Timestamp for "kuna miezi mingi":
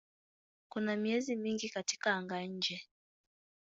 0.69-1.69